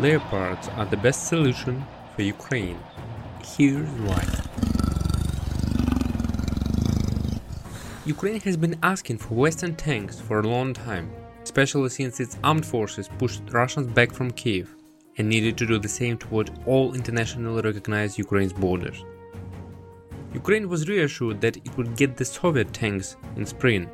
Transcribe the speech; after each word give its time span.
Leopards 0.00 0.68
are 0.76 0.86
the 0.86 0.96
best 0.96 1.26
solution 1.26 1.84
for 2.16 2.22
Ukraine. 2.22 2.78
Here's 3.44 3.88
why. 4.00 4.24
Ukraine 8.06 8.40
has 8.40 8.56
been 8.56 8.78
asking 8.82 9.18
for 9.18 9.34
Western 9.34 9.76
tanks 9.76 10.18
for 10.18 10.40
a 10.40 10.48
long 10.48 10.72
time, 10.72 11.12
especially 11.42 11.90
since 11.90 12.20
its 12.20 12.38
armed 12.42 12.64
forces 12.64 13.10
pushed 13.18 13.42
Russians 13.52 13.86
back 13.88 14.12
from 14.12 14.30
Kiev 14.30 14.74
and 15.18 15.28
needed 15.28 15.58
to 15.58 15.66
do 15.66 15.78
the 15.78 15.88
same 15.88 16.16
toward 16.16 16.50
all 16.66 16.94
internationally 16.94 17.60
recognized 17.60 18.18
Ukraine's 18.18 18.54
borders. 18.54 19.04
Ukraine 20.32 20.70
was 20.70 20.88
reassured 20.88 21.42
that 21.42 21.58
it 21.58 21.76
would 21.76 21.96
get 21.96 22.16
the 22.16 22.24
Soviet 22.24 22.72
tanks 22.72 23.16
in 23.36 23.44
spring, 23.44 23.90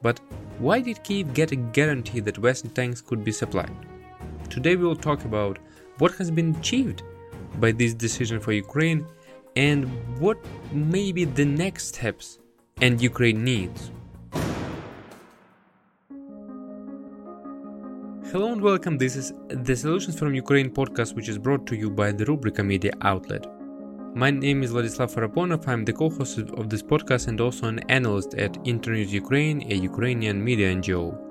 but 0.00 0.20
why 0.58 0.80
did 0.80 1.04
Kiev 1.04 1.34
get 1.34 1.52
a 1.52 1.56
guarantee 1.56 2.20
that 2.20 2.38
Western 2.38 2.70
tanks 2.70 3.02
could 3.02 3.22
be 3.22 3.32
supplied? 3.32 3.76
Today 4.54 4.76
we 4.76 4.84
will 4.84 4.94
talk 4.94 5.24
about 5.24 5.58
what 5.98 6.12
has 6.14 6.30
been 6.30 6.54
achieved 6.54 7.02
by 7.58 7.72
this 7.72 7.92
decision 7.92 8.38
for 8.38 8.52
Ukraine 8.52 9.04
and 9.56 9.84
what 10.20 10.38
may 10.72 11.10
be 11.10 11.24
the 11.24 11.44
next 11.44 11.88
steps 11.88 12.38
and 12.80 13.02
Ukraine 13.02 13.42
needs. 13.42 13.90
Hello 18.30 18.52
and 18.52 18.62
welcome. 18.62 18.96
This 18.96 19.16
is 19.16 19.32
the 19.48 19.74
Solutions 19.74 20.16
from 20.16 20.36
Ukraine 20.36 20.70
podcast, 20.70 21.16
which 21.16 21.28
is 21.28 21.36
brought 21.36 21.66
to 21.66 21.74
you 21.74 21.90
by 21.90 22.12
the 22.12 22.24
Rubryka 22.24 22.64
Media 22.64 22.92
outlet. 23.02 23.44
My 24.14 24.30
name 24.30 24.62
is 24.62 24.70
Vladyslav 24.70 25.12
Faraponov. 25.12 25.66
I'm 25.66 25.84
the 25.84 25.92
co 25.92 26.10
host 26.10 26.38
of 26.38 26.70
this 26.70 26.84
podcast 26.84 27.26
and 27.26 27.40
also 27.40 27.66
an 27.66 27.80
analyst 27.88 28.34
at 28.34 28.56
Internews 28.64 29.12
Ukraine, 29.12 29.62
a 29.72 29.74
Ukrainian 29.74 30.44
media 30.44 30.72
NGO. 30.72 31.23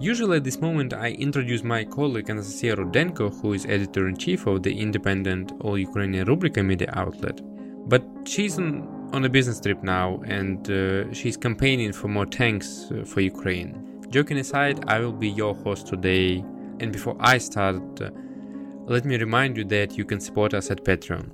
Usually 0.00 0.38
at 0.38 0.44
this 0.44 0.62
moment, 0.62 0.94
I 0.94 1.10
introduce 1.10 1.62
my 1.62 1.84
colleague 1.84 2.30
Anastasia 2.30 2.74
Rudenko, 2.74 3.38
who 3.42 3.52
is 3.52 3.66
editor 3.66 4.08
in 4.08 4.16
chief 4.16 4.46
of 4.46 4.62
the 4.62 4.72
independent 4.80 5.52
All 5.60 5.76
Ukrainian 5.76 6.26
Rubryka 6.26 6.64
media 6.64 6.90
outlet. 6.94 7.42
But 7.86 8.02
she's 8.24 8.58
on, 8.58 9.10
on 9.12 9.26
a 9.26 9.28
business 9.28 9.60
trip 9.60 9.82
now 9.82 10.22
and 10.24 10.70
uh, 10.70 11.12
she's 11.12 11.36
campaigning 11.36 11.92
for 11.92 12.08
more 12.08 12.24
tanks 12.24 12.90
uh, 12.90 13.04
for 13.04 13.20
Ukraine. 13.20 14.00
Joking 14.08 14.38
aside, 14.38 14.82
I 14.88 15.00
will 15.00 15.12
be 15.12 15.28
your 15.28 15.54
host 15.54 15.88
today. 15.88 16.42
And 16.80 16.90
before 16.90 17.16
I 17.20 17.36
start, 17.36 18.00
uh, 18.00 18.08
let 18.86 19.04
me 19.04 19.18
remind 19.18 19.58
you 19.58 19.64
that 19.64 19.98
you 19.98 20.06
can 20.06 20.18
support 20.18 20.54
us 20.54 20.70
at 20.70 20.82
Patreon. 20.82 21.30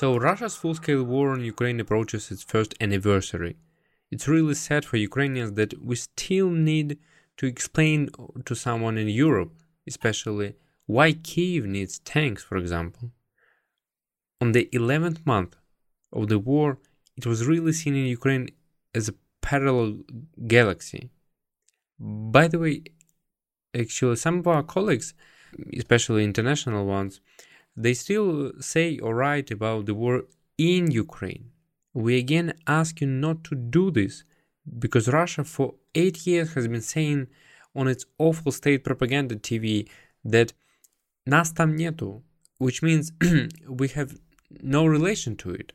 So 0.00 0.16
Russia's 0.16 0.56
full-scale 0.56 1.04
war 1.04 1.28
on 1.28 1.44
Ukraine 1.44 1.78
approaches 1.78 2.30
its 2.30 2.42
first 2.42 2.72
anniversary. 2.80 3.56
It's 4.10 4.26
really 4.26 4.54
sad 4.54 4.82
for 4.86 4.96
Ukrainians 4.96 5.52
that 5.58 5.74
we 5.88 5.94
still 5.94 6.48
need 6.48 6.98
to 7.36 7.44
explain 7.44 8.08
to 8.46 8.54
someone 8.54 8.96
in 8.96 9.08
Europe, 9.08 9.52
especially 9.86 10.54
why 10.86 11.12
Kiev 11.12 11.66
needs 11.66 11.98
tanks, 11.98 12.42
for 12.42 12.56
example. 12.56 13.10
On 14.40 14.52
the 14.52 14.70
11th 14.72 15.20
month 15.26 15.56
of 16.18 16.28
the 16.28 16.38
war, 16.38 16.78
it 17.18 17.26
was 17.26 17.46
really 17.46 17.74
seen 17.74 17.94
in 17.94 18.06
Ukraine 18.06 18.48
as 18.94 19.10
a 19.10 19.18
parallel 19.42 19.98
galaxy. 20.46 21.10
By 21.98 22.48
the 22.48 22.58
way, 22.58 22.84
actually, 23.78 24.16
some 24.16 24.38
of 24.38 24.46
our 24.46 24.62
colleagues, 24.62 25.12
especially 25.76 26.24
international 26.24 26.86
ones, 26.86 27.20
they 27.76 27.94
still 27.94 28.52
say 28.60 28.98
or 28.98 29.14
write 29.14 29.50
about 29.50 29.86
the 29.86 29.94
war 29.94 30.24
in 30.58 30.90
Ukraine. 30.90 31.50
We 31.94 32.18
again 32.18 32.52
ask 32.66 33.00
you 33.00 33.06
not 33.06 33.44
to 33.44 33.54
do 33.54 33.90
this 33.90 34.24
because 34.78 35.08
Russia 35.08 35.44
for 35.44 35.74
eight 35.94 36.26
years 36.26 36.54
has 36.54 36.68
been 36.68 36.82
saying 36.82 37.28
on 37.74 37.88
its 37.88 38.04
awful 38.18 38.52
state 38.52 38.84
propaganda 38.84 39.36
TV 39.36 39.88
that 40.24 40.52
tam 41.26 41.76
netu, 41.78 42.22
which 42.58 42.82
means 42.82 43.12
we 43.68 43.88
have 43.88 44.18
no 44.62 44.86
relation 44.86 45.36
to 45.36 45.50
it, 45.50 45.72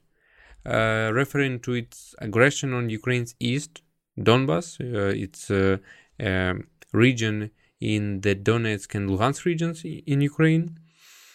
uh, 0.66 1.11
referring 1.13 1.59
to 1.61 1.73
its 1.73 2.16
aggression 2.19 2.73
on 2.73 2.89
Ukraine's 2.89 3.35
east, 3.39 3.81
Donbas, 4.19 4.79
uh, 4.79 5.13
its 5.16 5.51
uh, 5.51 5.78
um, 6.19 6.67
region 6.91 7.51
in 7.79 8.22
the 8.22 8.35
Donetsk 8.35 8.95
and 8.95 9.09
Luhansk 9.09 9.45
regions 9.45 9.84
in 9.84 10.22
Ukraine, 10.22 10.79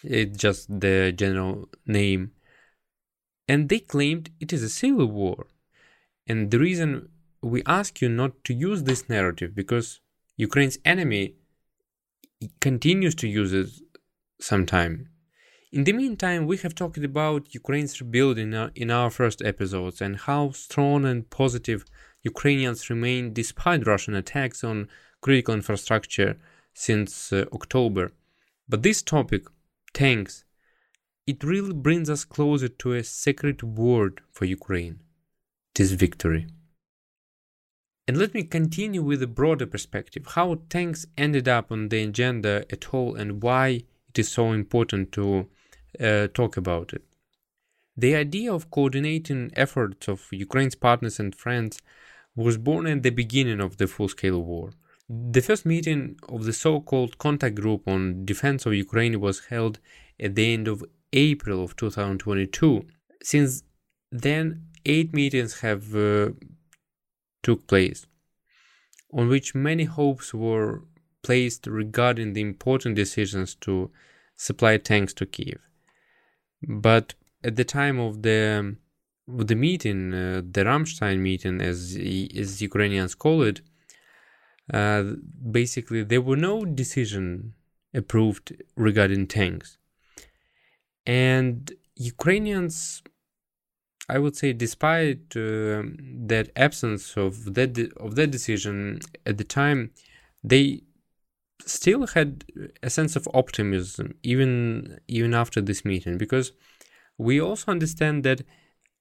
it's 0.03 0.37
just 0.37 0.79
the 0.79 1.11
general 1.15 1.69
name. 1.85 2.31
And 3.47 3.69
they 3.69 3.79
claimed 3.79 4.31
it 4.39 4.53
is 4.53 4.63
a 4.63 4.69
civil 4.69 5.07
war. 5.07 5.47
And 6.27 6.51
the 6.51 6.59
reason 6.59 7.09
we 7.41 7.63
ask 7.65 8.01
you 8.01 8.09
not 8.09 8.43
to 8.45 8.53
use 8.53 8.83
this 8.83 9.09
narrative 9.09 9.55
because 9.55 9.99
Ukraine's 10.37 10.77
enemy 10.85 11.35
continues 12.59 13.15
to 13.15 13.27
use 13.27 13.53
it 13.53 13.69
sometime. 14.39 15.09
In 15.71 15.85
the 15.85 15.93
meantime, 15.93 16.47
we 16.47 16.57
have 16.57 16.75
talked 16.75 16.97
about 16.97 17.53
Ukraine's 17.53 18.01
rebuilding 18.01 18.53
in 18.75 18.91
our, 18.91 19.09
first 19.09 19.41
episodes 19.41 20.01
and 20.01 20.17
how 20.17 20.51
strong 20.51 21.05
and 21.05 21.29
positive 21.29 21.85
Ukrainians 22.23 22.89
remain 22.89 23.33
despite 23.33 23.87
Russian 23.87 24.15
attacks 24.15 24.63
on 24.63 24.89
critical 25.21 25.53
infrastructure 25.53 26.37
since 26.73 27.31
uh, 27.31 27.45
October. 27.53 28.11
But 28.67 28.83
this 28.83 29.01
topic 29.01 29.43
tanks, 29.93 30.43
it 31.27 31.43
really 31.43 31.73
brings 31.73 32.09
us 32.09 32.25
closer 32.25 32.67
to 32.67 32.93
a 32.93 33.03
sacred 33.03 33.63
word 33.63 34.21
for 34.31 34.45
Ukraine. 34.45 34.99
This 35.75 35.91
victory. 35.91 36.47
And 38.07 38.17
let 38.17 38.33
me 38.33 38.43
continue 38.43 39.01
with 39.01 39.23
a 39.23 39.27
broader 39.27 39.65
perspective 39.65 40.25
how 40.27 40.61
tanks 40.69 41.05
ended 41.17 41.47
up 41.47 41.71
on 41.71 41.89
the 41.89 42.03
agenda 42.03 42.65
at 42.69 42.93
all 42.93 43.15
and 43.15 43.41
why 43.41 43.83
it 44.09 44.19
is 44.19 44.29
so 44.29 44.51
important 44.51 45.11
to 45.13 45.47
uh, 45.99 46.27
talk 46.33 46.57
about 46.57 46.93
it. 46.93 47.03
The 47.95 48.15
idea 48.15 48.53
of 48.53 48.71
coordinating 48.71 49.51
efforts 49.55 50.07
of 50.07 50.27
Ukraine's 50.31 50.75
partners 50.75 51.19
and 51.19 51.35
friends 51.35 51.79
was 52.35 52.57
born 52.57 52.87
at 52.87 53.03
the 53.03 53.09
beginning 53.11 53.61
of 53.61 53.77
the 53.77 53.87
full 53.87 54.07
scale 54.07 54.41
war. 54.41 54.71
The 55.13 55.41
first 55.41 55.65
meeting 55.65 56.17
of 56.29 56.45
the 56.45 56.53
so 56.53 56.79
called 56.79 57.17
contact 57.17 57.55
group 57.55 57.85
on 57.85 58.23
defense 58.23 58.65
of 58.65 58.73
Ukraine 58.73 59.19
was 59.19 59.47
held 59.47 59.79
at 60.17 60.35
the 60.35 60.53
end 60.53 60.69
of 60.69 60.85
April 61.11 61.61
of 61.61 61.75
2022. 61.75 62.85
Since 63.21 63.63
then, 64.09 64.67
eight 64.85 65.13
meetings 65.13 65.59
have 65.59 65.93
uh, 65.93 66.29
took 67.43 67.67
place, 67.67 68.05
on 69.11 69.27
which 69.27 69.53
many 69.53 69.83
hopes 69.83 70.33
were 70.33 70.83
placed 71.23 71.67
regarding 71.67 72.31
the 72.31 72.41
important 72.41 72.95
decisions 72.95 73.53
to 73.55 73.91
supply 74.37 74.77
tanks 74.77 75.13
to 75.15 75.25
Kiev. 75.25 75.59
But 76.65 77.15
at 77.43 77.57
the 77.57 77.65
time 77.65 77.99
of 77.99 78.21
the 78.21 78.77
of 79.27 79.47
the 79.47 79.55
meeting, 79.55 80.13
uh, 80.13 80.41
the 80.55 80.63
Ramstein 80.63 81.19
meeting, 81.19 81.59
as 81.59 81.97
as 81.97 82.61
Ukrainians 82.61 83.13
call 83.13 83.41
it, 83.41 83.59
uh, 84.71 85.03
basically 85.51 86.03
there 86.03 86.21
were 86.21 86.37
no 86.37 86.65
decision 86.65 87.53
approved 87.93 88.53
regarding 88.75 89.27
tanks. 89.27 89.77
And 91.05 91.71
ukrainians 91.95 93.03
i 94.09 94.17
would 94.17 94.35
say 94.35 94.53
despite 94.53 95.35
uh, 95.35 95.83
that 96.31 96.49
absence 96.55 97.15
of 97.17 97.53
that 97.53 97.73
de- 97.73 97.91
of 97.97 98.15
that 98.15 98.31
decision 98.31 98.99
at 99.25 99.37
the 99.37 99.43
time 99.43 99.91
they 100.43 100.81
still 101.65 102.07
had 102.07 102.43
a 102.81 102.89
sense 102.89 103.15
of 103.15 103.27
optimism 103.33 104.15
even 104.23 104.99
even 105.07 105.33
after 105.33 105.61
this 105.61 105.85
meeting 105.85 106.17
because 106.17 106.51
we 107.17 107.39
also 107.39 107.71
understand 107.71 108.23
that 108.23 108.41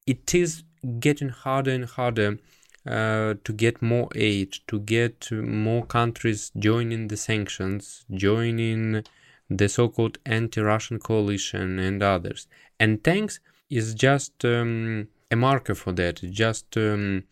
it 0.07 0.35
is 0.35 0.63
getting 0.99 1.31
harder 1.31 1.71
and 1.71 1.87
harder 1.87 2.39
uh, 2.87 3.35
to 3.45 3.53
get 3.53 3.83
more 3.83 4.09
aid, 4.15 4.57
to 4.67 4.81
get 4.81 5.31
more 5.33 5.85
countries 5.85 6.51
joining 6.59 7.09
the 7.09 7.17
sanctions, 7.17 8.05
joining 8.11 9.05
the 9.49 9.69
so-called 9.69 10.19
anti-Russian 10.25 10.99
coalition 10.99 11.79
and 11.79 12.03
others. 12.03 12.47
And 12.79 13.03
tanks 13.05 13.41
is 13.69 13.95
just 13.95 14.45
um, 14.45 15.09
a 15.31 15.37
marker 15.37 15.75
for 15.75 15.93
that, 15.93 16.17
just 16.31 16.77
um, 16.77 17.25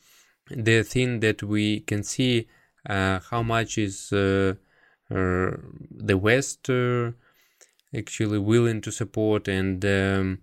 the 0.51 0.83
thing 0.83 1.21
that 1.21 1.43
we 1.43 1.81
can 1.81 2.03
see 2.03 2.47
uh, 2.89 3.21
how 3.31 3.43
much 3.43 3.79
is 3.79 4.13
uh, 4.13 4.55
uh 5.11 5.51
the 5.91 6.17
West 6.17 6.69
uh, 6.71 7.11
actually 7.97 8.39
willing 8.39 8.81
to 8.83 8.93
support 8.93 9.49
and 9.49 9.85
um, 9.85 10.39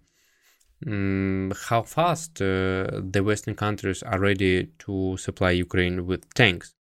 um, 0.88 1.54
how 1.68 1.82
fast 1.82 2.42
uh, 2.42 3.02
the 3.02 3.22
Western 3.24 3.56
countries 3.56 4.04
are 4.04 4.20
ready 4.20 4.70
to 4.80 5.18
supply 5.18 5.52
Ukraine 5.52 6.06
with 6.06 6.34
tanks. 6.34 6.74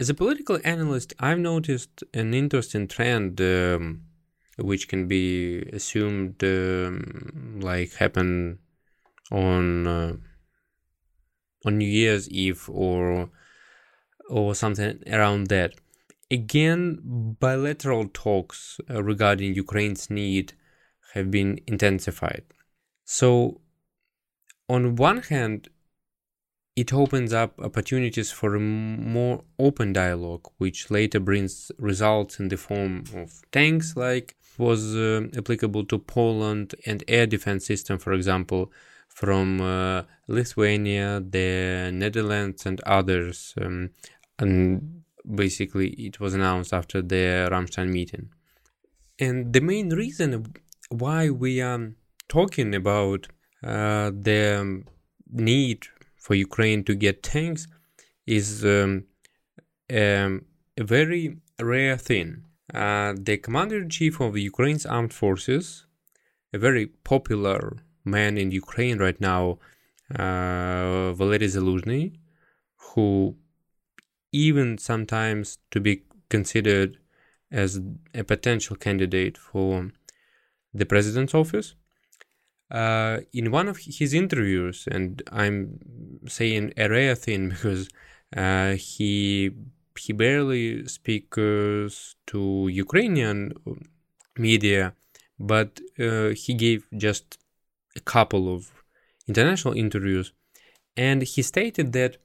As 0.00 0.10
a 0.10 0.14
political 0.14 0.58
analyst, 0.64 1.14
I've 1.20 1.38
noticed 1.38 2.02
an 2.12 2.34
interesting 2.34 2.88
trend 2.88 3.40
um, 3.40 4.02
which 4.58 4.88
can 4.88 5.06
be 5.06 5.60
assumed 5.72 6.42
um, 6.42 7.60
like 7.60 7.94
happen 7.94 8.58
on 9.30 9.86
uh, 9.86 10.16
on 11.64 11.78
New 11.78 11.88
Year's 11.88 12.28
Eve 12.28 12.68
or 12.68 13.30
or 14.28 14.54
something 14.54 15.02
around 15.06 15.48
that. 15.48 15.74
Again, 16.30 17.36
bilateral 17.38 18.08
talks 18.12 18.80
uh, 18.90 19.02
regarding 19.02 19.54
Ukraine's 19.54 20.10
need 20.10 20.54
have 21.12 21.30
been 21.30 21.60
intensified. 21.66 22.44
So, 23.04 23.60
on 24.68 24.96
one 24.96 25.22
hand, 25.22 25.68
it 26.76 26.92
opens 26.92 27.32
up 27.32 27.60
opportunities 27.60 28.32
for 28.32 28.56
a 28.56 28.60
more 28.60 29.44
open 29.58 29.92
dialogue, 29.92 30.48
which 30.58 30.90
later 30.90 31.20
brings 31.20 31.70
results 31.78 32.40
in 32.40 32.48
the 32.48 32.56
form 32.56 33.04
of 33.14 33.42
tanks, 33.52 33.96
like 33.96 34.36
was 34.58 34.96
uh, 34.96 35.26
applicable 35.36 35.84
to 35.84 35.98
Poland, 35.98 36.74
and 36.86 37.04
air 37.06 37.26
defense 37.26 37.66
system, 37.66 37.98
for 37.98 38.12
example, 38.12 38.72
from 39.08 39.60
uh, 39.60 40.02
Lithuania, 40.26 41.20
the 41.20 41.90
Netherlands, 41.92 42.66
and 42.66 42.80
others. 42.80 43.54
Um, 43.60 43.90
and 44.38 45.02
basically, 45.32 45.90
it 45.90 46.18
was 46.18 46.34
announced 46.34 46.72
after 46.72 47.02
the 47.02 47.48
Ramstein 47.50 47.90
meeting. 47.90 48.30
And 49.18 49.52
the 49.52 49.60
main 49.60 49.90
reason 49.90 50.52
why 50.88 51.30
we 51.30 51.60
are 51.60 51.92
talking 52.28 52.74
about 52.74 53.28
uh, 53.62 54.10
the 54.10 54.82
need 55.30 55.86
for 56.16 56.34
Ukraine 56.34 56.84
to 56.84 56.94
get 56.94 57.22
tanks 57.22 57.66
is 58.26 58.64
um, 58.64 59.04
um, 59.90 60.44
a 60.76 60.84
very 60.84 61.38
rare 61.60 61.96
thing. 61.96 62.44
Uh, 62.72 63.14
the 63.16 63.36
commander 63.36 63.82
in 63.82 63.90
chief 63.90 64.20
of 64.20 64.36
Ukraine's 64.36 64.86
armed 64.86 65.12
forces, 65.12 65.86
a 66.52 66.58
very 66.58 66.86
popular 66.86 67.76
man 68.04 68.38
in 68.38 68.50
Ukraine 68.50 68.98
right 68.98 69.20
now, 69.20 69.58
uh, 70.10 71.12
Valery 71.12 71.48
Zaluzhny, 71.48 72.14
who 72.76 73.36
even 74.32 74.78
sometimes 74.78 75.58
to 75.70 75.80
be 75.80 76.02
considered 76.28 76.98
as 77.50 77.80
a 78.14 78.24
potential 78.24 78.76
candidate 78.76 79.38
for 79.38 79.92
the 80.72 80.86
president's 80.86 81.34
office, 81.34 81.74
uh, 82.70 83.18
in 83.32 83.50
one 83.50 83.68
of 83.68 83.78
his 83.78 84.14
interviews, 84.14 84.88
and 84.90 85.22
I'm 85.30 85.78
saying 86.26 86.72
a 86.76 86.88
rare 86.88 87.14
thing 87.14 87.48
because 87.50 87.88
uh, 88.36 88.72
he 88.72 89.50
he 89.98 90.12
barely 90.12 90.86
speaks 90.88 92.16
to 92.26 92.68
Ukrainian 92.68 93.52
media, 94.36 94.94
but 95.38 95.80
uh, 96.00 96.30
he 96.30 96.54
gave 96.54 96.88
just 96.96 97.38
a 97.96 98.00
couple 98.00 98.52
of 98.52 98.72
international 99.28 99.74
interviews, 99.74 100.32
and 100.96 101.22
he 101.22 101.42
stated 101.42 101.92
that 101.92 102.16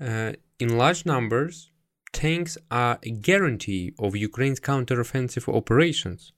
uh, 0.00 0.32
in 0.58 0.78
large 0.78 1.04
numbers, 1.04 1.70
tanks 2.12 2.56
are 2.70 2.98
a 3.02 3.10
guarantee 3.10 3.92
of 3.98 4.16
Ukraine's 4.16 4.60
counteroffensive 4.60 5.52
operations. 5.52 6.32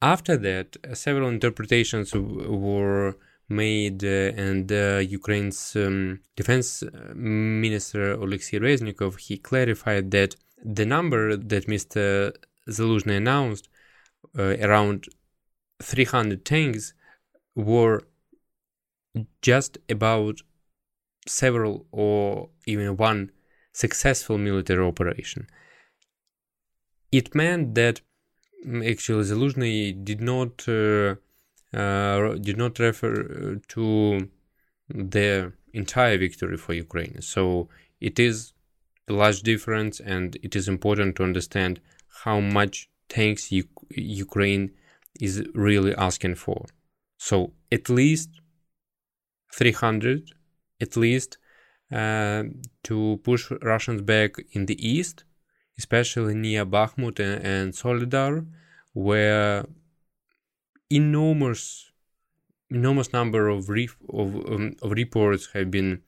After 0.00 0.36
that, 0.36 0.76
uh, 0.84 0.94
several 0.94 1.28
interpretations 1.28 2.14
were 2.14 3.16
made, 3.48 4.04
uh, 4.04 4.32
and 4.36 4.70
uh, 4.70 4.98
Ukraine's 4.98 5.74
um, 5.74 6.20
defense 6.36 6.84
minister 7.14 8.16
Oleksiy 8.16 8.60
Reznikov 8.60 9.18
he 9.18 9.38
clarified 9.38 10.10
that 10.12 10.36
the 10.64 10.86
number 10.86 11.36
that 11.36 11.66
Mr. 11.66 12.32
Zaluzhny 12.68 13.16
announced, 13.16 13.68
around 14.36 15.06
300 15.82 16.44
tanks, 16.44 16.92
were 17.54 18.02
just 19.42 19.78
about 19.88 20.40
several 21.26 21.86
or 21.92 22.50
even 22.66 22.96
one 22.96 23.30
successful 23.72 24.38
military 24.38 24.84
operation. 24.84 25.46
It 27.10 27.34
meant 27.34 27.74
that 27.76 28.00
actually 28.66 29.24
Zaluzhny 29.24 30.04
did 30.04 30.20
not 30.20 30.68
uh, 30.68 31.16
uh, 31.76 32.34
did 32.34 32.56
not 32.56 32.78
refer 32.78 33.12
uh, 33.20 33.58
to 33.68 34.28
the 34.88 35.52
entire 35.72 36.18
victory 36.18 36.56
for 36.56 36.72
Ukraine. 36.72 37.20
So 37.20 37.68
it 38.00 38.18
is 38.18 38.52
a 39.08 39.12
large 39.12 39.42
difference, 39.42 40.00
and 40.00 40.36
it 40.42 40.56
is 40.56 40.68
important 40.68 41.16
to 41.16 41.24
understand 41.24 41.80
how 42.24 42.40
much 42.40 42.88
tanks 43.08 43.52
U- 43.52 43.68
Ukraine 43.90 44.72
is 45.20 45.44
really 45.54 45.94
asking 45.94 46.36
for. 46.36 46.66
So 47.18 47.52
at 47.70 47.88
least 47.88 48.30
300, 49.52 50.30
at 50.80 50.96
least 50.96 51.38
uh, 51.92 52.44
to 52.84 53.20
push 53.24 53.50
Russians 53.62 54.02
back 54.02 54.36
in 54.52 54.66
the 54.66 54.78
east, 54.86 55.24
especially 55.78 56.34
near 56.34 56.66
Bakhmut 56.66 57.18
and, 57.20 57.44
and 57.44 57.74
Soledar, 57.74 58.44
where 58.92 59.64
enormous 60.90 61.90
enormous 62.70 63.12
number 63.12 63.48
of 63.48 63.68
re- 63.68 63.88
of, 64.12 64.34
um, 64.34 64.76
of 64.82 64.90
reports 64.90 65.48
have 65.54 65.70
been 65.70 66.02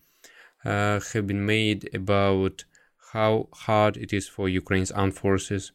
uh, 0.65 1.01
have 1.13 1.27
been 1.27 1.45
made 1.47 1.89
about 1.95 2.65
how 3.13 3.49
hard 3.53 3.97
it 3.97 4.13
is 4.13 4.29
for 4.29 4.49
Ukraine's 4.49 4.91
armed 4.91 5.17
forces 5.17 5.73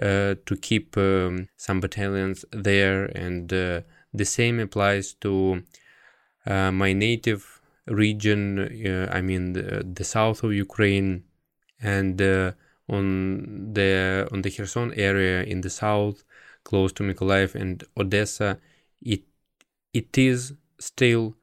uh, 0.00 0.34
to 0.46 0.56
keep 0.60 0.96
um, 0.96 1.48
some 1.56 1.80
battalions 1.80 2.44
there, 2.52 3.06
and 3.06 3.52
uh, 3.52 3.80
the 4.12 4.24
same 4.24 4.60
applies 4.60 5.14
to 5.14 5.62
uh, 6.46 6.70
my 6.70 6.92
native 6.92 7.60
region. 7.86 8.58
Uh, 8.58 9.10
I 9.12 9.20
mean, 9.20 9.52
the, 9.52 9.84
the, 9.84 10.04
south 10.04 10.42
of 10.42 10.52
Ukraine, 10.52 11.24
and 11.80 12.20
uh, 12.20 12.52
on 12.90 13.72
the 13.72 14.28
on 14.32 14.42
the 14.42 14.50
Kherson 14.50 14.92
area 14.94 15.42
in 15.42 15.60
the 15.62 15.70
south, 15.70 16.24
close 16.64 16.92
to 16.94 17.02
Mykolaiv 17.02 17.54
and 17.54 17.84
Odessa, 17.96 18.58
it 19.00 19.22
it 19.92 20.18
is 20.18 20.54
still 20.78 21.36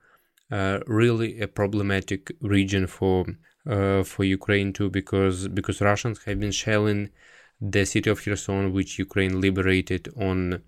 uh, 0.52 0.80
really 0.88 1.40
a 1.42 1.48
problematic 1.48 2.32
region 2.42 2.88
for 2.88 3.26
uh, 3.70 4.04
for 4.04 4.24
Ukraine 4.24 4.74
too, 4.74 4.90
because 4.90 5.48
because 5.48 5.82
Russians 5.82 6.24
have 6.26 6.40
been 6.40 6.52
shelling 6.52 7.10
the 7.60 7.86
city 7.86 8.10
of 8.10 8.24
Kherson, 8.24 8.74
which 8.74 9.00
Ukraine 9.00 9.42
liberated 9.42 10.10
on 10.16 10.62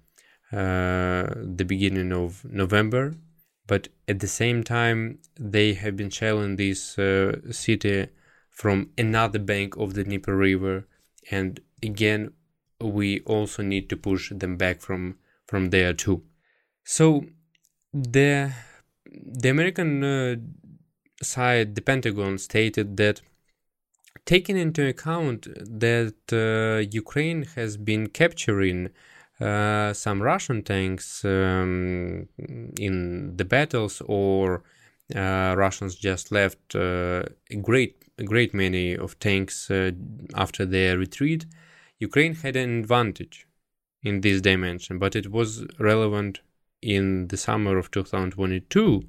uh, 0.51 1.25
the 1.59 1.65
beginning 1.67 2.11
of 2.11 2.43
November. 2.45 3.13
But 3.67 3.89
at 4.07 4.19
the 4.19 4.27
same 4.27 4.63
time, 4.63 5.19
they 5.39 5.75
have 5.75 5.95
been 5.95 6.09
shelling 6.09 6.55
this 6.55 6.97
uh, 6.97 7.51
city 7.51 8.07
from 8.59 8.89
another 8.97 9.39
bank 9.39 9.77
of 9.77 9.93
the 9.93 10.03
Dnieper 10.03 10.35
River, 10.35 10.85
and 11.31 11.61
again, 11.81 12.33
we 12.81 13.21
also 13.21 13.63
need 13.63 13.89
to 13.89 13.95
push 13.95 14.23
them 14.35 14.57
back 14.57 14.81
from 14.81 15.17
from 15.49 15.69
there 15.69 15.93
too. 15.93 16.17
So 16.83 17.05
the 17.93 18.51
the 19.43 19.49
American 19.55 20.03
uh, 20.03 20.35
side, 21.23 21.75
the 21.75 21.81
Pentagon, 21.81 22.37
stated 22.37 22.97
that 22.97 23.21
taking 24.25 24.57
into 24.57 24.85
account 24.85 25.47
that 25.85 26.19
uh, 26.33 26.79
Ukraine 27.03 27.43
has 27.55 27.77
been 27.77 28.07
capturing 28.07 28.89
uh, 29.39 29.93
some 29.93 30.21
Russian 30.21 30.63
tanks 30.63 31.23
um, 31.23 32.27
in 32.87 33.37
the 33.37 33.45
battles, 33.45 34.01
or 34.05 34.63
Russians 35.15 35.95
just 35.95 36.31
left 36.31 36.75
uh, 36.75 37.23
a 37.49 37.55
great 37.55 37.95
a 38.19 38.23
great 38.23 38.53
many 38.53 38.95
of 38.95 39.17
tanks 39.19 39.71
uh, 39.71 39.91
after 40.35 40.65
their 40.65 40.97
retreat. 40.97 41.45
Ukraine 41.99 42.35
had 42.35 42.55
an 42.55 42.79
advantage 42.79 43.47
in 44.03 44.21
this 44.21 44.41
dimension, 44.41 44.99
but 44.99 45.15
it 45.15 45.31
was 45.31 45.65
relevant 45.79 46.41
in 46.81 47.27
the 47.27 47.37
summer 47.37 47.77
of 47.77 47.91
2022. 47.91 49.03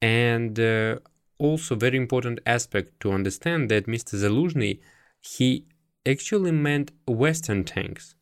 And 0.00 0.58
uh, 0.58 0.98
also 1.38 1.74
very 1.74 1.96
important 1.96 2.40
aspect 2.46 3.00
to 3.00 3.12
understand 3.12 3.70
that 3.70 3.86
Mr. 3.86 4.16
Zaluzhny, 4.16 4.80
he 5.20 5.66
actually 6.06 6.52
meant 6.52 6.92
Western 7.06 7.64
tanks, 7.64 8.14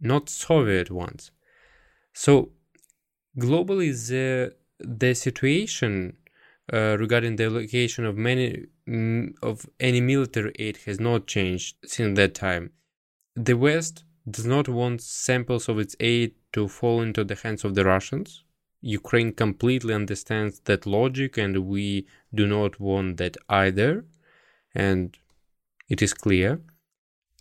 not 0.00 0.28
Soviet 0.28 0.90
ones. 0.90 1.30
So 2.12 2.50
globally, 3.38 3.90
the 4.08 4.54
the 4.78 5.14
situation 5.14 6.16
uh, 6.72 6.96
regarding 6.98 7.36
the 7.36 7.44
allocation 7.44 8.04
of 8.04 8.16
many 8.16 8.66
mm, 8.88 9.32
of 9.42 9.66
any 9.80 10.00
military 10.00 10.52
aid 10.58 10.78
has 10.86 10.98
not 10.98 11.26
changed 11.26 11.76
since 11.84 12.16
that 12.16 12.34
time. 12.34 12.72
The 13.34 13.54
West 13.54 14.04
does 14.28 14.46
not 14.46 14.68
want 14.68 15.02
samples 15.02 15.68
of 15.68 15.78
its 15.78 15.94
aid 16.00 16.34
to 16.52 16.68
fall 16.68 17.02
into 17.02 17.24
the 17.24 17.36
hands 17.36 17.64
of 17.64 17.74
the 17.74 17.84
Russians. 17.84 18.42
Ukraine 18.80 19.32
completely 19.32 19.94
understands 19.94 20.60
that 20.60 20.86
logic, 20.86 21.38
and 21.38 21.56
we 21.66 22.06
do 22.34 22.46
not 22.46 22.78
want 22.80 23.16
that 23.18 23.36
either. 23.48 24.04
And 24.74 25.16
it 25.88 26.02
is 26.02 26.12
clear. 26.12 26.60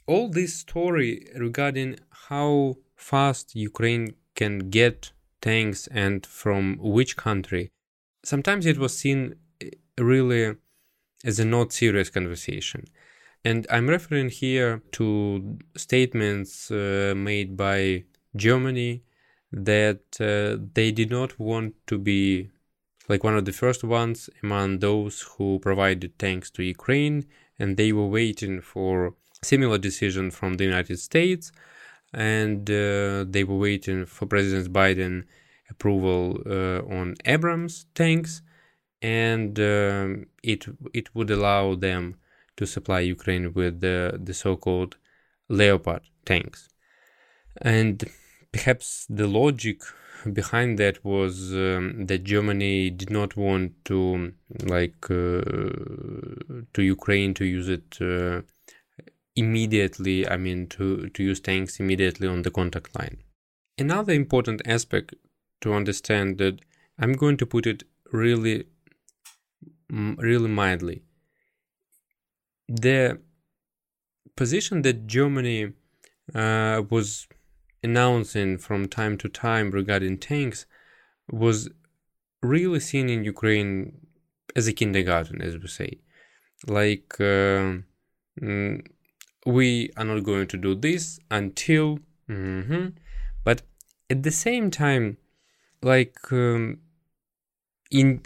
All 0.08 0.30
this 0.30 0.56
story 0.56 1.28
regarding 1.36 1.98
how 2.30 2.78
fast 2.96 3.56
Ukraine 3.56 4.16
can 4.36 4.70
get 4.70 5.12
tanks 5.50 5.82
and 6.06 6.26
from 6.26 6.62
which 6.98 7.12
country 7.28 7.64
sometimes 8.32 8.66
it 8.66 8.78
was 8.78 8.98
seen 8.98 9.36
really 9.98 10.56
as 11.24 11.40
a 11.40 11.46
not 11.46 11.72
serious 11.72 12.10
conversation. 12.10 12.84
And 13.44 13.68
I'm 13.70 13.88
referring 13.88 14.30
here 14.30 14.82
to 14.94 15.58
statements 15.78 16.72
uh, 16.72 17.14
made 17.16 17.56
by 17.56 18.06
Germany 18.36 19.04
that 19.52 20.04
uh, 20.20 20.66
they 20.74 20.92
did 20.92 21.12
not 21.12 21.40
want 21.40 21.76
to 21.88 21.98
be 21.98 22.50
like 23.08 23.24
one 23.24 23.38
of 23.38 23.46
the 23.46 23.60
first 23.64 23.84
ones 23.84 24.30
among 24.42 24.80
those 24.80 25.22
who 25.22 25.60
provided 25.60 26.18
tanks 26.18 26.50
to 26.52 26.64
Ukraine, 26.64 27.26
and 27.60 27.78
they 27.78 27.92
were 27.92 28.08
waiting 28.08 28.62
for 28.62 29.14
similar 29.44 29.78
decision 29.78 30.32
from 30.32 30.56
the 30.56 30.64
United 30.64 30.98
States, 30.98 31.52
and 32.16 32.70
uh, 32.70 33.26
they 33.28 33.44
were 33.44 33.58
waiting 33.58 34.06
for 34.06 34.26
President 34.26 34.72
Biden 34.72 35.26
approval 35.70 36.42
uh, 36.46 36.80
on 36.90 37.16
Abrams 37.26 37.86
tanks, 37.94 38.42
and 39.02 39.60
um, 39.60 40.28
it 40.42 40.66
it 40.94 41.14
would 41.14 41.30
allow 41.30 41.76
them 41.76 42.16
to 42.56 42.66
supply 42.66 43.02
Ukraine 43.02 43.54
with 43.54 43.82
the, 43.82 44.18
the 44.24 44.34
so-called 44.34 44.96
Leopard 45.50 46.04
tanks. 46.26 46.70
And 47.62 48.04
perhaps 48.54 49.06
the 49.10 49.28
logic 49.28 49.82
behind 50.32 50.80
that 50.80 51.04
was 51.04 51.54
um, 51.54 52.06
that 52.08 52.24
Germany 52.24 52.90
did 52.90 53.10
not 53.10 53.36
want 53.36 53.74
to 53.86 54.34
like 54.64 55.12
uh, 55.12 55.42
to 56.74 56.82
Ukraine 56.82 57.34
to 57.34 57.46
use 57.46 57.68
it 57.68 57.98
uh, 58.02 58.42
immediately 59.36 60.28
I 60.28 60.38
mean 60.38 60.68
to 60.68 61.10
to 61.10 61.24
use 61.24 61.40
tanks 61.40 61.80
immediately 61.80 62.28
on 62.28 62.42
the 62.44 62.52
contact 62.52 62.98
line. 62.98 63.18
Another 63.78 64.14
important 64.14 64.62
aspect 64.66 65.14
to 65.62 65.74
understand 65.74 66.38
that 66.38 66.60
I'm 66.98 67.14
going 67.14 67.38
to 67.38 67.46
put 67.46 67.68
it 67.68 67.84
really 68.12 68.66
really 69.90 70.50
mildly 70.50 71.04
the 72.68 73.20
position 74.36 74.82
that 74.82 75.08
Germany 75.08 75.74
uh, 76.34 76.82
was 76.90 77.28
announcing 77.84 78.58
from 78.58 78.88
time 78.88 79.18
to 79.18 79.30
time 79.30 79.72
regarding 79.72 80.18
tanks 80.18 80.66
was 81.30 81.70
really 82.42 82.80
seen 82.80 83.10
in 83.10 83.24
Ukraine 83.24 84.08
as 84.56 84.68
a 84.68 84.74
kindergarten, 84.74 85.42
as 85.42 85.58
we 85.58 85.68
say. 85.68 86.00
Like, 86.68 87.14
uh, 87.20 87.78
mm, 88.42 88.86
we 89.46 89.92
are 89.98 90.06
not 90.06 90.24
going 90.24 90.48
to 90.48 90.58
do 90.58 90.76
this 90.76 91.20
until. 91.30 92.00
Mm-hmm. 92.30 92.88
But 93.44 93.62
at 94.10 94.24
the 94.24 94.32
same 94.32 94.72
time, 94.72 95.18
like, 95.82 96.18
um, 96.32 96.80
in 97.92 98.22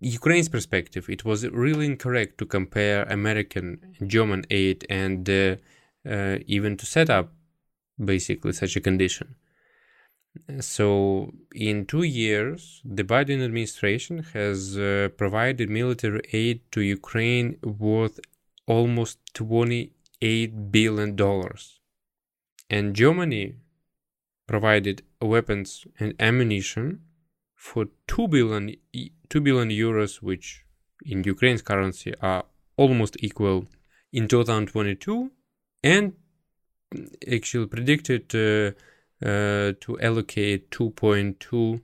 Ukraine's 0.00 0.48
perspective, 0.48 1.10
it 1.10 1.24
was 1.24 1.46
really 1.48 1.86
incorrect 1.86 2.38
to 2.38 2.46
compare 2.46 3.02
American 3.04 3.96
German 4.06 4.44
aid 4.50 4.86
and 4.88 5.28
uh, 5.28 5.56
uh, 6.08 6.38
even 6.46 6.76
to 6.76 6.86
set 6.86 7.10
up 7.10 7.32
basically 8.02 8.52
such 8.52 8.76
a 8.76 8.80
condition. 8.80 9.34
So, 10.60 11.32
in 11.52 11.86
two 11.86 12.04
years, 12.04 12.80
the 12.84 13.02
Biden 13.02 13.44
administration 13.44 14.22
has 14.32 14.78
uh, 14.78 15.08
provided 15.16 15.68
military 15.68 16.22
aid 16.32 16.60
to 16.70 16.80
Ukraine 16.80 17.58
worth 17.62 18.20
almost 18.66 19.18
$28 20.22 20.70
billion. 20.70 21.16
And 22.68 22.94
Germany 22.94 23.54
provided 24.46 25.02
weapons 25.20 25.86
and 25.98 26.14
ammunition 26.18 27.00
for 27.54 27.86
2 28.08 28.28
billion 28.28 28.74
2 29.28 29.40
billion 29.40 29.68
euros 29.68 30.22
which 30.22 30.64
in 31.04 31.22
Ukraine's 31.24 31.62
currency 31.62 32.12
are 32.20 32.44
almost 32.76 33.16
equal 33.20 33.66
in 34.12 34.26
2022 34.26 35.30
and 35.84 36.14
actually 37.30 37.66
predicted 37.66 38.24
uh, 38.34 38.72
uh, 39.24 39.72
to 39.84 39.98
allocate 40.00 40.70
2.2 40.70 41.80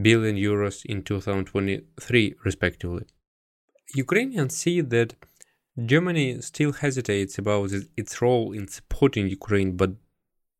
billion 0.00 0.36
euros 0.36 0.84
in 0.84 1.02
2023 1.02 2.34
respectively 2.44 3.04
Ukrainians 3.96 4.54
see 4.56 4.80
that 4.80 5.14
Germany 5.82 6.40
still 6.40 6.72
hesitates 6.72 7.38
about 7.38 7.70
its 7.96 8.22
role 8.22 8.52
in 8.52 8.68
supporting 8.68 9.28
Ukraine 9.28 9.76
but 9.76 9.92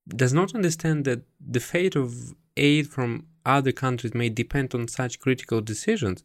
does 0.09 0.33
not 0.33 0.55
understand 0.55 1.05
that 1.05 1.23
the 1.41 1.61
fate 1.61 1.97
of 1.97 2.35
aid 2.57 2.89
from 2.89 3.27
other 3.47 3.73
countries 3.73 4.15
may 4.15 4.29
depend 4.29 4.75
on 4.75 4.89
such 4.89 5.21
critical 5.21 5.61
decisions. 5.61 6.23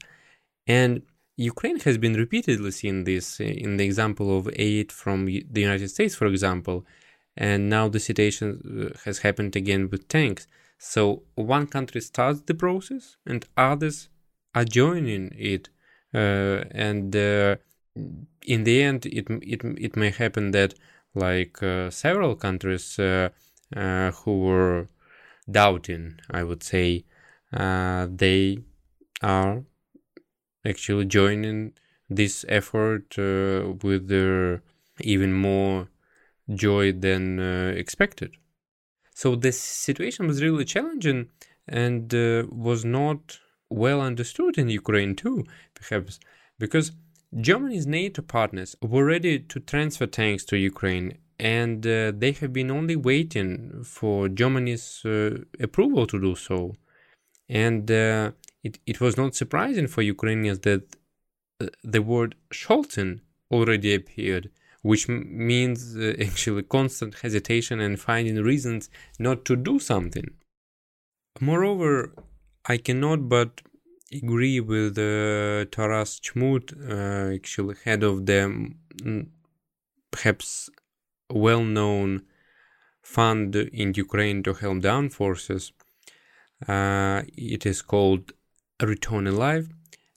And 0.67 1.03
Ukraine 1.37 1.79
has 1.81 1.97
been 1.97 2.15
repeatedly 2.15 2.71
seen 2.71 3.03
this 3.03 3.39
in 3.39 3.77
the 3.77 3.85
example 3.85 4.37
of 4.37 4.49
aid 4.55 4.91
from 4.91 5.25
the 5.25 5.61
United 5.61 5.89
States, 5.89 6.15
for 6.15 6.27
example, 6.27 6.85
and 7.37 7.69
now 7.69 7.87
the 7.87 7.99
situation 7.99 8.47
uh, 8.59 8.97
has 9.05 9.19
happened 9.19 9.55
again 9.55 9.89
with 9.89 10.07
tanks. 10.09 10.47
So 10.77 11.23
one 11.35 11.67
country 11.67 12.01
starts 12.01 12.41
the 12.41 12.55
process, 12.55 13.17
and 13.25 13.45
others 13.55 14.09
are 14.53 14.65
joining 14.65 15.31
it, 15.35 15.69
uh, 16.13 16.63
and 16.71 17.15
uh, 17.15 17.55
in 17.95 18.63
the 18.63 18.83
end, 18.83 19.05
it 19.05 19.27
it 19.41 19.61
it 19.63 19.95
may 19.95 20.11
happen 20.11 20.51
that 20.51 20.73
like 21.15 21.61
uh, 21.63 21.89
several 21.89 22.35
countries 22.35 22.99
uh, 22.99 23.29
uh, 23.75 24.11
who 24.11 24.39
were 24.39 24.87
doubting, 25.49 26.19
I 26.29 26.43
would 26.43 26.63
say, 26.63 27.05
uh, 27.51 28.07
they 28.09 28.59
are 29.21 29.63
actually 30.65 31.05
joining 31.05 31.73
this 32.09 32.45
effort 32.47 33.17
uh, 33.17 33.73
with 33.83 34.07
their 34.07 34.61
even 35.01 35.33
more 35.33 35.87
joy 36.53 36.91
than 36.91 37.39
uh, 37.39 37.73
expected. 37.75 38.35
So 39.13 39.35
the 39.35 39.51
situation 39.51 40.27
was 40.27 40.41
really 40.41 40.65
challenging 40.65 41.29
and 41.67 42.11
was 42.51 42.85
not 42.85 43.39
well 43.69 44.01
understood 44.01 44.57
in 44.57 44.69
Ukraine 44.69 45.15
too, 45.15 45.45
perhaps, 45.75 46.19
because 46.57 46.91
Germany's 47.37 47.85
NATO 47.85 48.21
partners 48.21 48.75
were 48.81 49.05
ready 49.05 49.39
to 49.39 49.59
transfer 49.59 50.07
tanks 50.07 50.43
to 50.45 50.57
Ukraine 50.57 51.17
and 51.39 51.85
uh, 51.87 52.11
they 52.15 52.33
have 52.33 52.51
been 52.51 52.69
only 52.69 52.95
waiting 52.95 53.83
for 53.83 54.27
Germany's 54.27 55.05
uh, 55.05 55.37
approval 55.59 56.05
to 56.07 56.19
do 56.19 56.35
so. 56.35 56.75
And 57.47 57.89
uh, 57.89 58.31
it, 58.63 58.79
it 58.85 58.99
was 58.99 59.15
not 59.15 59.35
surprising 59.35 59.87
for 59.87 60.01
Ukrainians 60.01 60.59
that 60.59 60.83
uh, 61.61 61.67
the 61.83 62.01
word 62.01 62.35
Scholten 62.51 63.21
already 63.49 63.95
appeared, 63.95 64.49
which 64.81 65.09
m- 65.09 65.25
means 65.29 65.95
uh, 65.95 66.13
actually 66.21 66.63
constant 66.63 67.15
hesitation 67.19 67.79
and 67.79 67.99
finding 67.99 68.35
reasons 68.43 68.89
not 69.17 69.45
to 69.45 69.55
do 69.55 69.79
something. 69.79 70.29
Moreover, 71.39 72.13
I 72.65 72.77
cannot 72.77 73.29
but 73.29 73.61
agree 74.11 74.59
with 74.59 74.97
uh, 74.97 75.65
Taras 75.71 76.19
Chmut, 76.19 76.73
uh, 76.73 77.33
actually 77.33 77.75
head 77.83 78.03
of 78.03 78.25
the 78.25 78.73
mm, 79.03 79.27
perhaps 80.11 80.69
well-known 81.29 82.23
fund 83.01 83.55
in 83.55 83.93
Ukraine 83.93 84.43
to 84.43 84.53
help 84.53 84.81
the 84.81 84.89
armed 84.89 85.13
forces, 85.13 85.71
uh, 86.67 87.21
it 87.37 87.65
is 87.65 87.81
called 87.81 88.33
Return 88.81 89.27
Alive, 89.27 89.69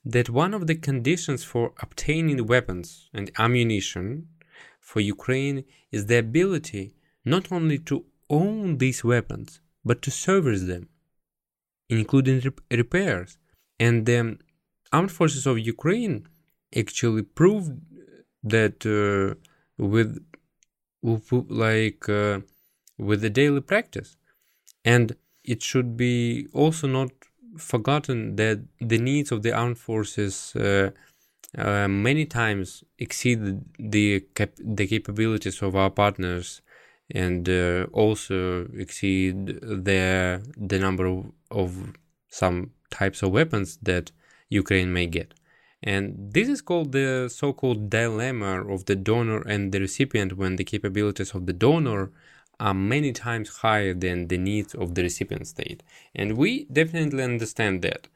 that 0.05 0.31
one 0.31 0.55
of 0.55 0.67
the 0.67 0.75
conditions 0.75 1.45
for 1.45 1.73
obtaining 1.81 2.47
weapons 2.47 3.09
and 3.13 3.31
ammunition 3.39 4.29
for 4.81 5.01
Ukraine 5.01 5.65
is 5.91 6.07
the 6.07 6.19
ability 6.19 6.95
not 7.25 7.53
only 7.53 7.79
to 7.79 8.05
own 8.29 8.79
these 8.79 9.05
weapons, 9.05 9.61
but 9.85 10.03
to 10.03 10.11
service 10.11 10.63
them, 10.63 10.89
including 11.89 12.41
rep- 12.41 12.61
repairs. 12.71 13.39
And 13.85 13.95
the 14.07 14.21
armed 14.97 15.13
forces 15.19 15.45
of 15.51 15.57
Ukraine 15.75 16.17
actually 16.83 17.25
proved 17.41 17.73
that 18.55 18.77
uh, 18.87 19.35
with 19.93 20.11
like 21.67 22.03
uh, 22.09 22.41
with 23.09 23.21
the 23.25 23.33
daily 23.41 23.63
practice. 23.73 24.11
And 24.95 25.07
it 25.53 25.61
should 25.69 25.91
be 25.97 26.17
also 26.53 26.87
not 26.99 27.11
forgotten 27.73 28.19
that 28.37 28.59
the 28.93 29.01
needs 29.11 29.31
of 29.33 29.43
the 29.43 29.53
armed 29.63 29.79
forces 29.79 30.35
uh, 30.57 30.91
uh, 31.65 31.89
many 31.89 32.25
times 32.41 32.69
exceed 32.99 33.39
the 33.95 34.07
cap- 34.39 34.65
the 34.81 34.87
capabilities 34.95 35.59
of 35.67 35.73
our 35.81 35.91
partners 36.03 36.63
and 37.25 37.43
uh, 37.49 37.87
also 38.03 38.39
exceed 38.85 39.35
the 39.89 40.03
the 40.71 40.79
number 40.79 41.05
of, 41.07 41.19
of 41.51 41.69
some 42.41 42.71
types 43.01 43.23
of 43.23 43.33
weapons 43.33 43.79
that 43.83 44.13
Ukraine 44.49 44.93
may 44.93 45.07
get. 45.07 45.35
And 45.83 46.33
this 46.37 46.49
is 46.49 46.63
called 46.63 46.93
the 46.93 47.29
so-called 47.29 47.91
dilemma 47.91 48.53
of 48.75 48.85
the 48.85 48.95
donor 48.95 49.41
and 49.53 49.73
the 49.73 49.81
recipient 49.81 50.37
when 50.37 50.57
the 50.57 50.65
capabilities 50.65 51.35
of 51.35 51.47
the 51.47 51.53
donor 51.53 52.13
are 52.61 52.75
many 52.75 53.13
times 53.13 53.49
higher 53.65 53.95
than 54.05 54.29
the 54.29 54.39
needs 54.39 54.73
of 54.75 54.95
the 54.95 55.03
recipient 55.03 55.49
state. 55.49 55.83
And 56.15 56.37
we 56.37 56.67
definitely 56.67 57.25
understand 57.25 57.83
that. 57.83 58.07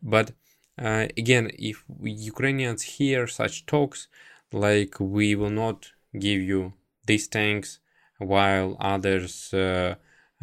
But 0.00 0.32
uh, 0.78 1.08
again, 1.16 1.50
if 1.58 1.84
Ukrainians 2.00 2.82
hear 2.82 3.26
such 3.26 3.66
talks, 3.66 4.06
like 4.52 4.94
we 5.00 5.34
will 5.34 5.50
not 5.64 5.90
give 6.18 6.40
you 6.40 6.74
these 7.06 7.26
tanks 7.26 7.80
while 8.18 8.76
others 8.78 9.52
uh, 9.52 9.94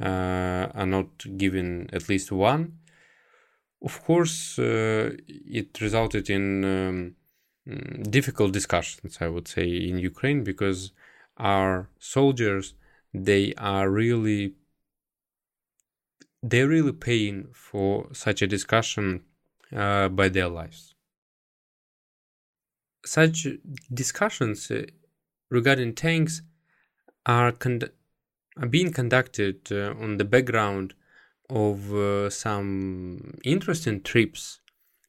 uh, 0.02 0.68
are 0.80 0.86
not 0.86 1.10
given 1.38 1.90
at 1.94 2.10
least 2.10 2.32
one, 2.32 2.80
of 3.82 4.04
course, 4.04 4.58
uh, 4.60 5.16
it 5.28 5.80
resulted 5.82 6.30
in 6.30 6.66
um, 6.66 7.16
mm, 7.68 8.12
difficult 8.12 8.52
discussions, 8.52 9.18
I 9.22 9.28
would 9.28 9.48
say, 9.48 9.68
in 9.68 10.00
Ukraine 10.00 10.44
because 10.44 10.92
our 11.38 11.90
soldiers 12.00 12.74
they 13.14 13.54
are 13.58 13.90
really 13.90 14.56
they're 16.44 16.68
really 16.68 16.94
paying 16.94 17.48
for 17.54 18.08
such 18.14 18.42
a 18.42 18.48
discussion 18.48 19.24
uh, 19.76 20.08
by 20.10 20.30
their 20.30 20.48
lives. 20.48 20.94
Such 23.06 23.48
discussions 23.94 24.70
uh, 24.70 24.86
regarding 25.50 25.96
tanks 25.96 26.42
are, 27.26 27.52
con- 27.52 27.90
are 28.58 28.68
being 28.68 28.92
conducted 28.94 29.72
uh, 29.72 29.94
on 30.00 30.18
the 30.18 30.26
background 30.26 30.94
of 31.50 31.94
uh, 31.94 32.30
some 32.30 33.38
interesting 33.44 34.02
trips 34.02 34.60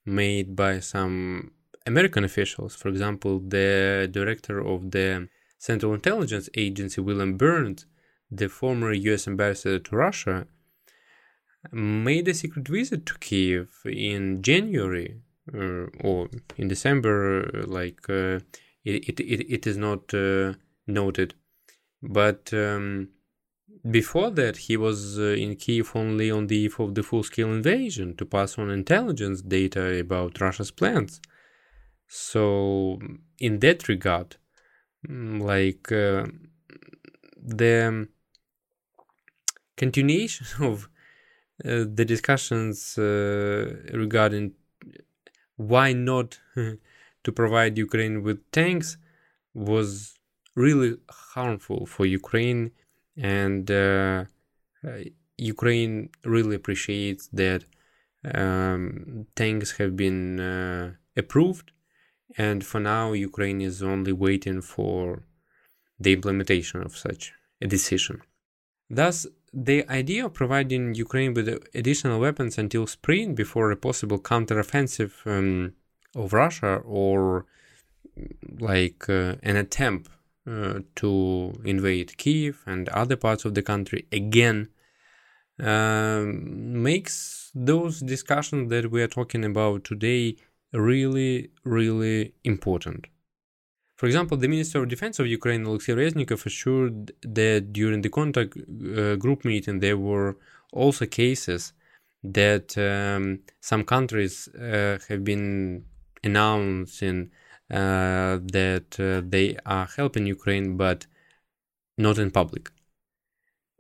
made 0.07 0.55
by 0.55 0.81
some 0.81 1.53
American 1.87 2.25
officials. 2.25 2.75
For 2.75 2.89
example, 2.89 3.41
the 3.41 4.09
director 4.11 4.61
of 4.61 4.91
the 4.91 5.29
Central 5.59 5.95
Intelligence 5.95 6.49
Agency, 6.57 7.01
William 7.01 7.37
Burns, 7.37 7.87
the 8.31 8.49
former 8.49 8.93
US 8.93 9.27
ambassador 9.27 9.79
to 9.79 9.97
Russia, 9.97 10.47
made 11.73 12.29
a 12.29 12.35
secret 12.35 12.69
visit 12.69 13.05
to 13.07 13.19
Kiev 13.19 13.69
in 13.85 14.43
January 14.43 15.21
uh, 15.53 15.87
or 16.01 16.29
in 16.57 16.69
December, 16.69 17.65
like 17.67 18.09
uh, 18.09 18.39
it, 18.85 19.21
it, 19.21 19.21
it 19.21 19.67
is 19.67 19.77
not 19.77 20.15
uh, 20.15 20.55
noted. 20.87 21.35
But 22.03 22.53
um, 22.53 23.09
before 23.89 24.31
that, 24.31 24.57
he 24.57 24.77
was 24.77 25.19
uh, 25.19 25.23
in 25.23 25.57
Kiev 25.57 25.93
only 25.95 26.31
on 26.31 26.47
the 26.47 26.57
eve 26.57 26.81
of 26.81 26.95
the 26.95 27.03
full 27.03 27.23
scale 27.23 27.53
invasion 27.53 28.17
to 28.17 28.25
pass 28.25 28.59
on 28.59 28.71
intelligence 28.71 29.43
data 29.43 29.99
about 29.99 30.41
Russia's 30.41 30.71
plans. 30.71 31.21
So, 32.09 32.99
in 33.39 33.59
that 33.61 33.89
regard, 33.89 34.37
mm, 35.07 35.43
like 35.43 35.93
uh, 35.93 36.27
the 37.37 38.09
continuation 39.77 40.47
of 40.65 40.89
uh, 41.65 41.85
the 41.93 42.05
discussions 42.05 42.97
uh, 42.99 43.75
regarding 43.93 44.53
why 45.57 45.93
not 45.93 46.39
to 47.25 47.33
provide 47.33 47.77
Ukraine 47.77 48.23
with 48.23 48.39
tanks 48.53 48.97
was 49.55 50.19
really 50.55 50.97
harmful 51.11 51.87
for 51.87 52.07
Ukraine, 52.07 52.71
and 53.19 53.71
uh, 53.71 54.25
Ukraine 55.37 56.11
really 56.25 56.57
appreciates 56.57 57.29
that 57.33 57.65
um, 58.35 59.27
tanks 59.35 59.73
have 59.79 59.97
been 59.97 60.41
uh, 60.41 60.93
approved, 61.17 61.73
and 62.37 62.65
for 62.65 62.81
now, 62.81 63.13
Ukraine 63.13 63.61
is 63.61 63.83
only 63.83 64.13
waiting 64.13 64.61
for 64.61 65.25
the 65.99 66.13
implementation 66.13 66.83
of 66.83 66.97
such 66.97 67.33
a 67.61 67.67
decision. 67.67 68.23
Thus, 68.91 69.27
the 69.53 69.89
idea 69.89 70.27
of 70.27 70.35
providing 70.35 70.95
Ukraine 70.95 71.35
with 71.35 71.49
additional 71.75 72.21
weapons 72.21 72.59
until 72.59 72.87
spring 72.87 73.35
before 73.35 73.71
a 73.71 73.77
possible 73.77 74.19
counteroffensive 74.19 75.13
um, 75.27 75.75
of 76.15 76.33
Russia 76.33 76.77
or 76.85 77.47
like 78.59 79.09
uh, 79.09 79.37
an 79.43 79.57
attempt 79.57 80.11
uh, 80.49 80.81
to 80.97 81.53
invade 81.65 82.17
Kiev 82.17 82.63
and 82.67 82.89
other 82.89 83.17
parts 83.17 83.45
of 83.45 83.55
the 83.55 83.63
country 83.63 84.07
again 84.11 84.69
um, 85.61 86.83
makes 86.83 87.51
those 87.55 88.01
discussions 88.01 88.71
that 88.71 88.91
we 88.91 89.03
are 89.03 89.09
talking 89.09 89.45
about 89.45 89.85
today 89.85 90.37
really, 90.73 91.51
really 91.65 92.35
important. 92.45 93.07
For 93.97 94.07
example, 94.07 94.37
the 94.37 94.49
Minister 94.49 94.81
of 94.81 94.89
Defense 94.89 95.19
of 95.19 95.27
Ukraine, 95.27 95.65
Alexei 95.65 95.93
Reznikov, 95.93 96.47
assured 96.47 97.13
that 97.23 97.73
during 97.73 98.03
the 98.03 98.11
contact 98.11 98.57
uh, 98.57 99.17
group 99.17 99.45
meeting 99.45 99.81
there 99.81 99.99
were 99.99 100.37
also 100.73 101.05
cases 101.07 101.73
that 102.23 102.79
um, 102.79 103.41
some 103.61 103.85
countries 103.85 104.49
uh, 104.49 104.99
have 105.09 105.25
been 105.25 105.85
announcing 106.23 107.31
that 107.71 108.97
uh, 108.99 109.23
they 109.29 109.57
are 109.67 109.89
helping 109.97 110.27
Ukraine, 110.27 110.77
but 110.77 111.07
not 111.97 112.19
in 112.19 112.31
public. 112.31 112.71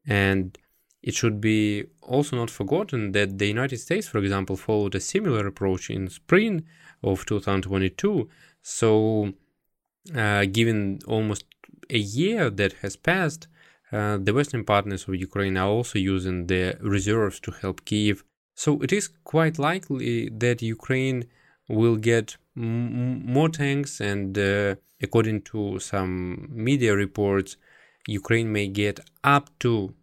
And 0.06 0.58
it 1.02 1.14
should 1.14 1.40
be 1.40 1.84
also 2.02 2.36
not 2.36 2.50
forgotten 2.50 3.12
that 3.12 3.38
the 3.38 3.46
United 3.46 3.78
States, 3.78 4.08
for 4.08 4.18
example, 4.18 4.56
followed 4.56 4.94
a 4.94 5.00
similar 5.00 5.46
approach 5.46 5.90
in 5.90 6.08
spring 6.08 6.64
of 7.02 7.24
2022. 7.26 8.28
So 8.62 9.32
uh, 10.14 10.44
given 10.46 10.98
almost 11.06 11.44
a 11.90 11.98
year 11.98 12.50
that 12.50 12.72
has 12.82 12.96
passed, 12.96 13.46
uh, 13.92 14.18
the 14.18 14.34
Western 14.34 14.64
partners 14.64 15.06
of 15.08 15.14
Ukraine 15.14 15.56
are 15.56 15.68
also 15.68 15.98
using 15.98 16.46
the 16.46 16.76
reserves 16.80 17.40
to 17.40 17.52
help 17.52 17.84
Kiev. 17.84 18.24
So 18.54 18.82
it 18.82 18.92
is 18.92 19.08
quite 19.24 19.58
likely 19.58 20.28
that 20.30 20.62
Ukraine 20.62 21.24
will 21.68 21.96
get 21.96 22.36
m- 22.58 23.24
more 23.32 23.48
tanks, 23.48 24.00
and 24.00 24.36
uh, 24.36 24.74
according 25.02 25.42
to 25.42 25.78
some 25.78 26.48
media 26.50 26.94
reports, 26.94 27.56
Ukraine 28.06 28.52
may 28.52 28.68
get 28.68 29.00
up 29.22 29.50
to 29.60 29.94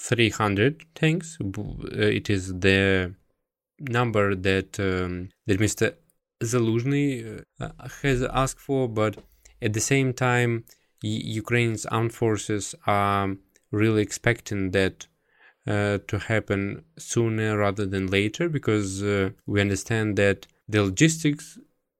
300 0.00 0.84
tanks. 0.94 1.38
It 1.40 2.30
is 2.30 2.58
the 2.58 3.14
number 3.80 4.34
that 4.34 4.78
um, 4.80 5.30
that 5.46 5.60
Mr. 5.60 5.94
Zaluzhny 6.42 7.42
uh, 7.60 7.68
has 8.02 8.22
asked 8.22 8.60
for, 8.60 8.88
but 8.88 9.16
at 9.60 9.72
the 9.72 9.80
same 9.80 10.12
time, 10.12 10.64
Ukraine's 11.02 11.86
armed 11.86 12.12
forces 12.12 12.74
are 12.86 13.36
really 13.70 14.02
expecting 14.02 14.70
that 14.72 15.06
uh, 15.66 15.98
to 16.06 16.18
happen 16.18 16.84
sooner 16.96 17.58
rather 17.58 17.86
than 17.86 18.06
later 18.06 18.48
because 18.48 19.02
uh, 19.02 19.30
we 19.46 19.60
understand 19.60 20.16
that 20.16 20.46
the 20.68 20.82
logistics 20.82 21.58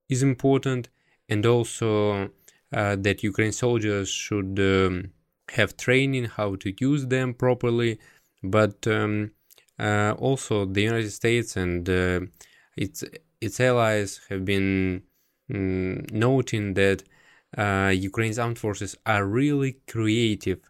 is 0.09 0.23
important 0.23 0.88
and 1.29 1.44
also 1.47 2.31
uh, 2.73 2.97
that 2.97 3.23
Ukraine 3.23 3.53
soldiers 3.53 4.09
should 4.09 4.59
um, 4.59 5.12
have 5.53 5.77
training 5.77 6.25
how 6.25 6.57
to 6.57 6.75
use 6.81 7.07
them 7.07 7.35
properly, 7.35 7.99
but 8.42 8.87
um, 8.87 9.33
uh, 9.79 10.14
also 10.18 10.64
the 10.64 10.83
United 10.83 11.11
States 11.11 11.57
and 11.57 11.88
uh, 11.88 12.21
its 12.77 13.05
its 13.40 13.61
allies 13.61 14.21
have 14.29 14.44
been 14.44 15.03
mm, 15.51 16.11
noting 16.11 16.75
that 16.75 17.05
uh, 17.57 17.92
Ukraine's 17.94 18.38
armed 18.38 18.59
forces 18.59 18.97
are 19.07 19.25
really 19.25 19.77
creative 19.87 20.61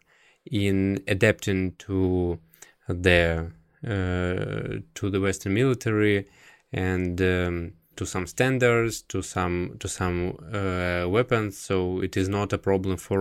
in 0.45 1.03
adapting 1.07 1.73
to 1.79 2.39
the 2.87 3.51
uh, 3.83 4.81
to 4.95 5.09
the 5.09 5.19
Western 5.19 5.53
military. 5.53 6.27
And 6.71 7.19
um, 7.21 7.73
to 7.99 8.05
some 8.05 8.27
standards, 8.27 9.01
to 9.01 9.21
some 9.21 9.75
to 9.81 9.87
some 9.99 10.17
uh, 10.59 11.03
weapons. 11.15 11.57
So 11.57 12.01
it 12.07 12.15
is 12.15 12.27
not 12.29 12.53
a 12.53 12.57
problem 12.57 12.95
for 12.97 13.19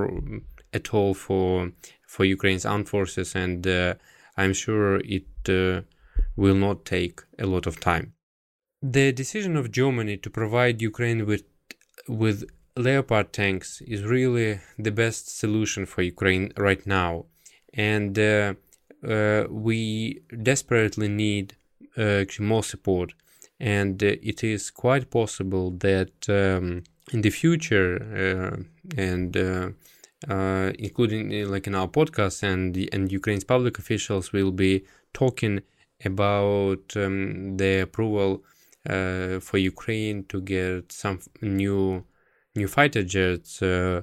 at 0.73 0.95
all 0.95 1.15
for 1.15 1.73
for 2.07 2.25
Ukraine's 2.25 2.65
armed 2.73 2.89
forces, 2.89 3.35
and 3.35 3.67
uh, 3.67 3.95
I'm 4.37 4.55
sure 4.65 4.89
it 5.19 5.33
uh, 5.49 5.83
will 6.37 6.59
not 6.67 6.85
take 6.85 7.17
a 7.45 7.47
lot 7.55 7.67
of 7.67 7.81
time. 7.91 8.07
The 8.81 9.11
decision 9.23 9.57
of 9.57 9.73
Germany 9.81 10.17
to 10.25 10.31
provide 10.41 10.87
Ukraine 10.93 11.27
with 11.31 11.45
with 12.23 12.39
Leopard 12.77 13.29
tanks 13.33 13.69
is 13.95 14.13
really 14.17 14.61
the 14.87 14.95
best 15.03 15.25
solution 15.43 15.83
for 15.87 16.03
Ukraine 16.15 16.47
right 16.69 16.85
now, 16.87 17.13
and 17.75 18.17
uh, 18.17 18.55
uh, 19.15 19.43
we 19.67 19.81
desperately 20.51 21.09
need 21.09 21.47
uh, 21.97 22.25
more 22.39 22.65
support. 22.75 23.09
And 23.61 24.03
uh, 24.03 24.15
it 24.23 24.45
is 24.45 24.71
quite 24.71 25.11
possible 25.11 25.73
that 25.79 26.29
um, 26.29 26.85
in 27.13 27.23
the 27.23 27.31
future, 27.31 27.97
uh, 28.57 28.63
and 28.97 29.37
uh, 29.37 30.73
including 30.79 31.49
like 31.51 31.67
in 31.67 31.75
our 31.75 31.89
podcast, 31.89 32.43
and 32.43 32.77
and 32.93 33.11
Ukraine's 33.11 33.45
public 33.45 33.79
officials 33.79 34.33
will 34.33 34.53
be 34.53 34.85
talking 35.13 35.63
about 36.05 36.97
um, 36.97 37.57
the 37.57 37.81
approval 37.81 38.45
uh, 38.89 39.41
for 39.41 39.59
Ukraine 39.59 40.25
to 40.25 40.41
get 40.41 40.93
some 40.93 41.21
new 41.43 42.05
new 42.55 42.69
fighter 42.69 43.03
jets. 43.03 43.61
Uh, 43.61 44.03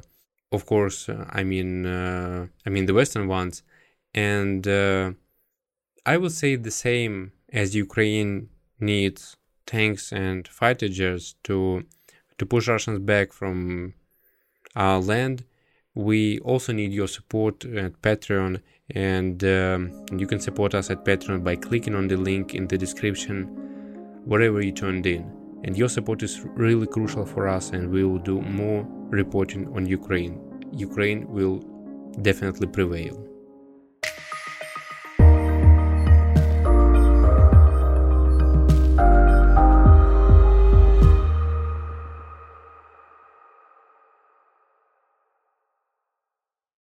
of 0.52 0.66
course, 0.66 1.10
uh, 1.10 1.26
I 1.30 1.44
mean 1.44 1.86
I 1.86 2.70
mean 2.70 2.86
the 2.86 2.94
Western 2.94 3.28
ones, 3.28 3.64
and 4.14 4.68
I 6.06 6.18
would 6.18 6.34
say 6.34 6.56
the 6.56 6.72
same 6.72 7.32
as 7.52 7.74
Ukraine 7.74 8.50
needs 8.80 9.38
tanks 9.66 10.12
and 10.12 10.48
fighter 10.48 10.88
jets 10.88 11.36
to 11.44 11.84
to 12.38 12.46
push 12.46 12.68
Russians 12.68 13.00
back 13.00 13.32
from 13.32 13.94
our 14.76 15.00
land. 15.00 15.46
We 15.94 16.40
also 16.40 16.74
need 16.74 16.92
your 16.92 17.08
support 17.08 17.64
at 17.64 18.02
Patreon, 18.02 18.62
and 18.90 19.42
um, 19.46 20.06
you 20.18 20.28
can 20.28 20.42
support 20.42 20.76
us 20.76 20.90
at 20.90 21.06
Patreon 21.06 21.44
by 21.44 21.56
clicking 21.56 21.96
on 21.96 22.10
the 22.10 22.18
link 22.18 22.54
in 22.54 22.68
the 22.68 22.78
description 22.78 23.44
wherever 24.26 24.62
you 24.62 24.74
tuned 24.74 25.06
in. 25.06 25.32
And 25.64 25.78
your 25.78 25.88
support 25.90 26.22
is 26.22 26.42
really 26.42 26.86
crucial 26.86 27.26
for 27.26 27.48
us, 27.48 27.70
and 27.70 27.90
we 27.90 28.04
will 28.04 28.20
do 28.20 28.42
more 28.42 28.86
reporting 29.10 29.74
on 29.74 29.86
Ukraine. 29.86 30.42
Ukraine 30.74 31.26
will 31.28 31.60
definitely 32.22 32.68
prevail. 32.68 33.25